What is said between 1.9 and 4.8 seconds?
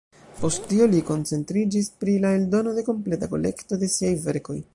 pri la eldono de kompleta kolekto de siaj verkoj.